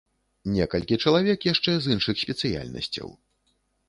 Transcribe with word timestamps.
Некалькі 0.51 0.95
чалавек 1.03 1.39
яшчэ 1.47 1.75
з 1.83 1.97
іншых 1.97 2.21
спецыяльнасцяў. 2.23 3.13